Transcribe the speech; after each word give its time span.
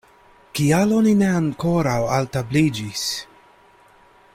Kial 0.59 0.93
oni 0.99 1.13
ne 1.19 1.27
ankoraŭ 1.41 1.99
altabliĝis? 2.17 3.05